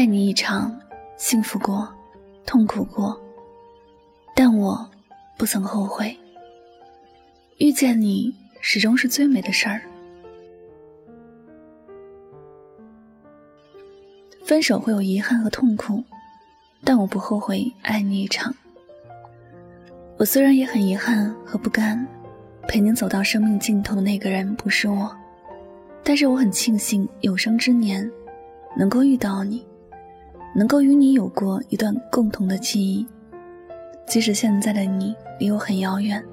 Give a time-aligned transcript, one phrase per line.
[0.00, 0.74] 爱你一场，
[1.18, 1.86] 幸福过，
[2.46, 3.20] 痛苦过，
[4.34, 4.90] 但我
[5.36, 6.16] 不曾后悔。
[7.58, 9.82] 遇见你，始终是最美的事儿。
[14.42, 16.02] 分手会有遗憾和痛苦，
[16.82, 18.54] 但我不后悔爱你一场。
[20.16, 22.08] 我虽然也很遗憾和不甘，
[22.66, 25.14] 陪你走到生命尽头的那个人不是我，
[26.02, 28.10] 但是我很庆幸有生之年
[28.74, 29.62] 能够遇到你，
[30.54, 33.06] 能够与你有过一段共同的记忆。
[34.06, 36.24] 即使现在的你离我很遥远，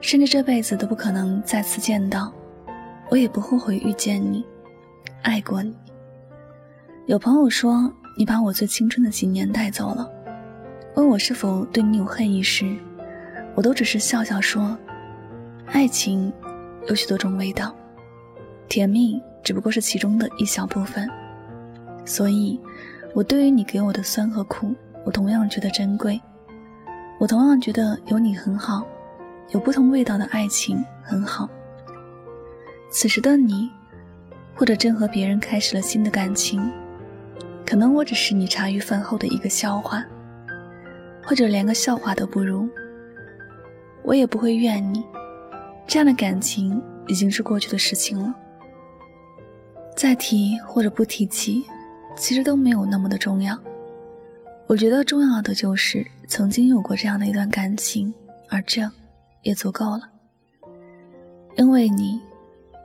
[0.00, 2.32] 甚至这辈子都不可能再次见到，
[3.10, 4.44] 我也不后悔遇见你，
[5.22, 5.74] 爱过你。
[7.06, 10.10] 有朋友说你把我最青春的几年带走了，
[10.94, 12.76] 问我是否对你有恨意时。
[13.54, 14.74] 我都只是笑笑说
[15.68, 16.32] ：“爱情
[16.88, 17.74] 有许多种味道，
[18.66, 21.06] 甜蜜只不过是其中的一小部分。
[22.06, 22.58] 所以，
[23.14, 24.74] 我对于你给我的酸和苦，
[25.04, 26.20] 我同样觉得珍贵。
[27.20, 28.86] 我同样觉得有你很好，
[29.50, 31.48] 有不同味道的爱情很好。
[32.90, 33.70] 此时的你，
[34.54, 36.72] 或者正和别人开始了新的感情，
[37.66, 40.02] 可能我只是你茶余饭后的一个笑话，
[41.22, 42.68] 或者连个笑话都不如。”
[44.04, 45.04] 我也不会怨你，
[45.86, 48.34] 这样的感情已经是过去的事情了。
[49.94, 51.64] 再提或者不提起，
[52.16, 53.58] 其实都没有那么的重要。
[54.66, 58.12] 我觉得重要的就是曾经有过这样的一段感情，
[58.48, 58.90] 而这
[59.42, 60.08] 也足够了。
[61.56, 62.20] 因为你，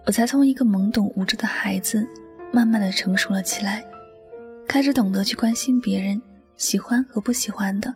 [0.06, 2.06] 我才从一个懵懂无知的孩子，
[2.52, 3.84] 慢慢的成熟了起来，
[4.68, 6.22] 开始懂得去关心别人
[6.58, 7.94] 喜欢和不喜欢的。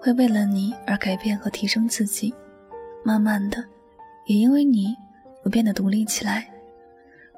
[0.00, 2.32] 会为了你而改变和提升自己，
[3.04, 3.62] 慢慢的，
[4.26, 4.94] 也因为你，
[5.42, 6.48] 我变得独立起来，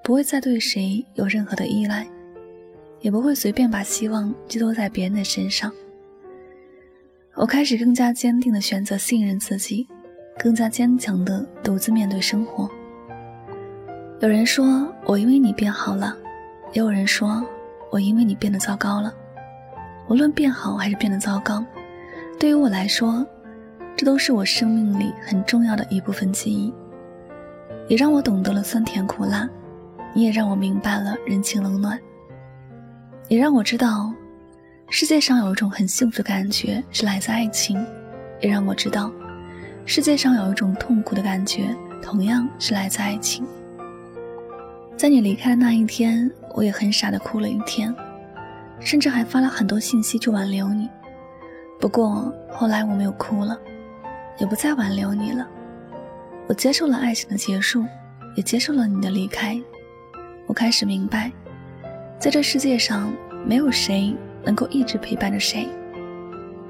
[0.04, 2.06] 不会再对谁有任何的依赖，
[3.00, 5.72] 也不会随便把希望寄托在别人的身上。
[7.34, 9.86] 我开始更加坚定的选择信任自己，
[10.38, 12.68] 更加坚强的独自面对生活。
[14.20, 16.16] 有人说我因为你变好了，
[16.72, 17.44] 也有人说
[17.90, 19.14] 我因为你变得糟糕了。
[20.08, 21.64] 无论变好还是变得糟糕。
[22.40, 23.24] 对于我来说，
[23.96, 26.72] 这都是我生命里很重要的一部分记忆，
[27.88, 29.48] 也让我懂得了酸甜苦辣，
[30.14, 32.00] 你也让我明白了人情冷暖，
[33.28, 34.10] 也让我知道，
[34.88, 37.76] 世界上有一种很幸福的感觉是来自爱情，
[38.40, 39.12] 也让我知道，
[39.84, 43.46] 世界上有一种痛苦的感觉同样是来自爱情。
[44.96, 47.94] 在你离开的那一天，我也很傻的哭了一天，
[48.80, 50.88] 甚至还发了很多信息去挽留你。
[51.78, 53.60] 不过后来我没有哭了，
[54.38, 55.46] 也不再挽留你了。
[56.46, 57.84] 我接受了爱情的结束，
[58.34, 59.60] 也接受了你的离开。
[60.46, 61.30] 我开始明白，
[62.18, 63.12] 在这世界上，
[63.46, 64.12] 没有谁
[64.44, 65.68] 能够一直陪伴着谁，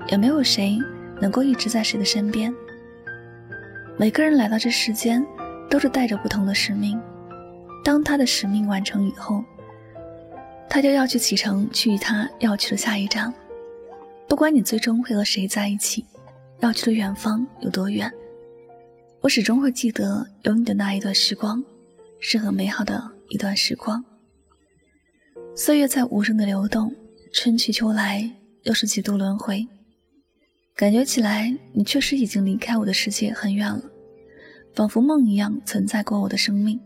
[0.09, 0.78] 也没有谁
[1.22, 2.54] 能够一直在谁的身边。
[3.97, 5.25] 每个人来到这世间，
[5.70, 7.00] 都是带着不同的使命。
[7.82, 9.42] 当他的使命完成以后，
[10.69, 13.32] 他就要去启程，去他要去的下一站。
[14.28, 16.04] 不管你最终会和谁在一起，
[16.60, 18.12] 要去的远方有多远，
[19.22, 21.64] 我始终会记得有你的那一段时光，
[22.20, 24.04] 是很美好的一段时光。
[25.58, 26.94] 岁月在无声的流动，
[27.32, 28.30] 春去秋来，
[28.62, 29.66] 又是几度轮回。
[30.76, 33.82] 感觉起来，你确实已经离开我的世界很远了，
[34.72, 36.78] 仿佛梦一样存在过我的生命。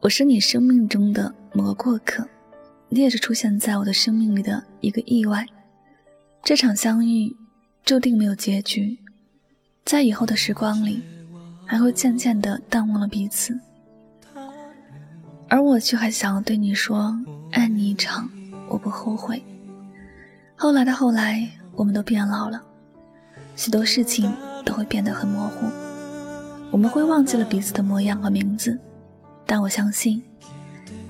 [0.00, 2.28] 我是你生命中的某个过客，
[2.88, 5.46] 你也是出现在我的生命里的一个意外。
[6.42, 7.32] 这场相遇
[7.84, 8.98] 注定没有结局，
[9.84, 11.00] 在以后的时光里，
[11.64, 13.56] 还会渐渐的淡忘了彼此，
[15.48, 17.16] 而我却还想要对你说，
[17.52, 18.28] 爱你一场，
[18.68, 19.42] 我不后悔。
[20.56, 22.60] 后来的后来，我们都变老了，
[23.56, 24.32] 许多事情
[24.64, 25.66] 都会变得很模糊，
[26.70, 28.78] 我们会忘记了彼此的模样和名字，
[29.46, 30.22] 但我相信，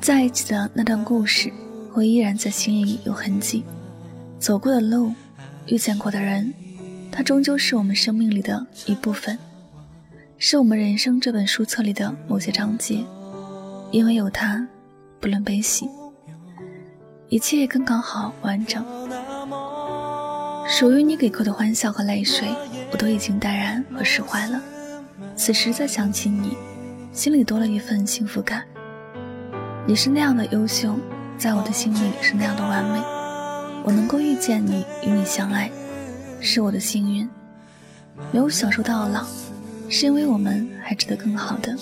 [0.00, 1.50] 在一起的那段故事，
[1.92, 3.64] 会依然在心里有痕迹，
[4.38, 5.12] 走过的路。
[5.68, 6.52] 遇见过的人，
[7.12, 9.38] 他终究是我们生命里的一部分，
[10.36, 13.04] 是我们人生这本书册里的某些章节。
[13.92, 14.66] 因为有他，
[15.20, 15.88] 不论悲喜，
[17.32, 18.84] 一切刚刚好完整。
[20.68, 22.54] 属于你给过的欢笑和泪水，
[22.90, 24.60] 我都已经淡然和释怀了。
[25.34, 26.54] 此时再想起你，
[27.10, 28.62] 心里多了一份幸福感。
[29.86, 30.94] 你是那样的优秀，
[31.38, 33.00] 在我的心里是那样的完美。
[33.82, 35.70] 我能够遇见你，与你相爱，
[36.38, 37.26] 是我的幸运。
[38.30, 39.24] 没有享受到老，
[39.88, 41.74] 是因为我们还值得更好的。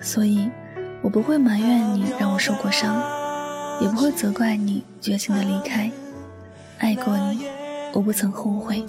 [0.00, 0.48] 所以，
[1.02, 3.02] 我不会埋怨你让我受过伤，
[3.80, 5.90] 也不会责怪你绝情的离开。
[6.78, 7.46] 爱过你，
[7.92, 8.84] 我不曾后悔，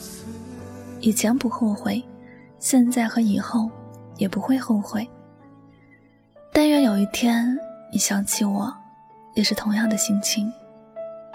[0.99, 2.03] 以前不后悔，
[2.59, 3.69] 现在和以后
[4.17, 5.07] 也不会后悔。
[6.53, 7.57] 但愿有一天
[7.91, 8.73] 你想起我，
[9.33, 10.51] 也是同样的心情。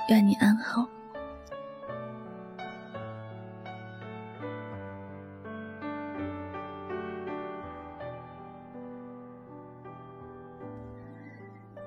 [0.08, 0.86] 愿你安好。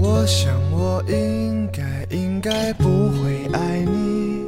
[0.00, 4.44] 我想我应该应该不会爱你，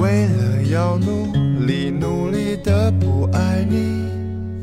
[0.00, 1.32] 为了要努
[1.66, 4.62] 力努力的不爱你，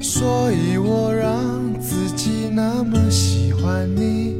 [0.00, 4.36] 所以我让自己那么喜欢你，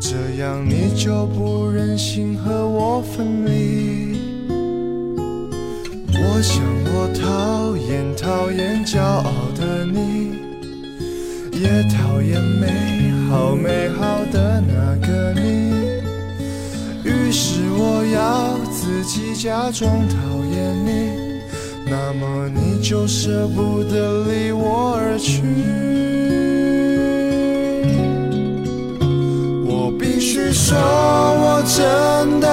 [0.00, 4.16] 这样你就不忍心和我分离。
[6.12, 10.32] 我想我讨厌讨厌骄傲的你，
[11.52, 12.95] 也讨厌美
[13.28, 15.72] 好美好的那个你，
[17.04, 20.16] 于是我要自己假装讨
[20.54, 20.74] 厌。
[20.84, 21.12] 你，
[21.88, 25.42] 那么你就舍不得离我而去。
[29.68, 32.46] 我必须说，我真的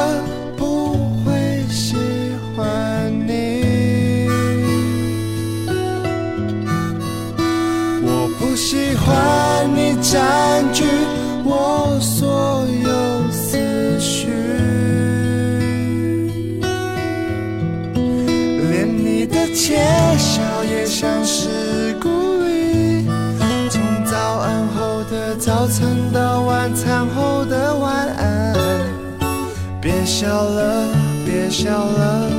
[26.12, 28.54] 到晚餐后的晚安。
[29.80, 30.88] 别笑了，
[31.26, 32.30] 别笑了，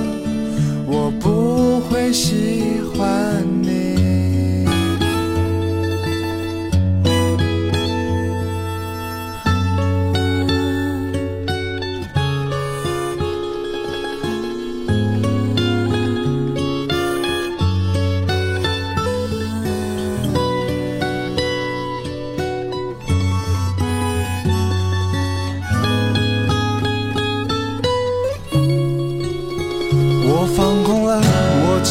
[0.86, 3.46] 我不会喜欢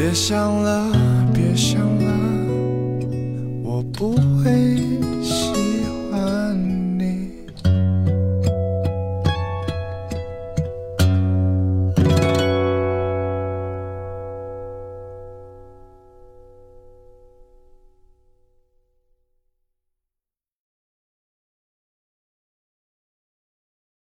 [0.00, 0.92] 别想了，
[1.34, 2.06] 别想了，
[3.64, 4.78] 我不会。